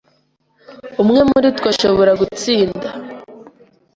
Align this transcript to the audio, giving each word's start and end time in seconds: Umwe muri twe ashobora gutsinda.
Umwe 1.03 1.21
muri 1.29 1.47
twe 1.57 1.67
ashobora 1.73 2.11
gutsinda. 2.21 2.87